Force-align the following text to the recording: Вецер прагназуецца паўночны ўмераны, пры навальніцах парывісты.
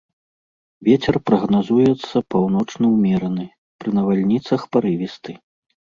Вецер 0.87 1.15
прагназуецца 1.29 2.15
паўночны 2.35 2.85
ўмераны, 2.95 3.45
пры 3.85 3.89
навальніцах 3.99 4.61
парывісты. 4.77 5.31